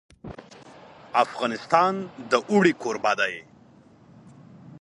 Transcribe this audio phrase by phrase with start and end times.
[1.23, 1.93] افغانستان
[2.31, 3.35] د اوړي کوربه دی.